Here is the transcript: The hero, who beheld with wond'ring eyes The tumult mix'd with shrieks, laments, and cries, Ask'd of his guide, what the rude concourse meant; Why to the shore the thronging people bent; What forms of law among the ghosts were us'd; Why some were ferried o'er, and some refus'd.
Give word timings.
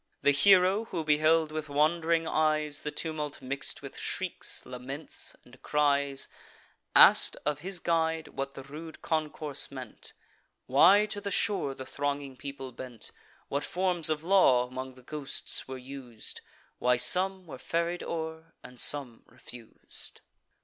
The 0.23 0.31
hero, 0.31 0.85
who 0.85 1.03
beheld 1.03 1.51
with 1.51 1.67
wond'ring 1.69 2.27
eyes 2.27 2.81
The 2.81 2.89
tumult 2.89 3.39
mix'd 3.39 3.81
with 3.83 3.99
shrieks, 3.99 4.65
laments, 4.65 5.35
and 5.45 5.61
cries, 5.61 6.27
Ask'd 6.95 7.37
of 7.45 7.59
his 7.59 7.77
guide, 7.77 8.29
what 8.29 8.55
the 8.55 8.63
rude 8.63 9.03
concourse 9.03 9.69
meant; 9.69 10.13
Why 10.65 11.05
to 11.05 11.21
the 11.21 11.29
shore 11.29 11.75
the 11.75 11.85
thronging 11.85 12.35
people 12.35 12.71
bent; 12.71 13.11
What 13.47 13.63
forms 13.63 14.09
of 14.09 14.23
law 14.23 14.65
among 14.65 14.95
the 14.95 15.03
ghosts 15.03 15.67
were 15.67 15.77
us'd; 15.77 16.41
Why 16.79 16.97
some 16.97 17.45
were 17.45 17.59
ferried 17.59 18.01
o'er, 18.01 18.55
and 18.63 18.79
some 18.79 19.21
refus'd. 19.27 20.21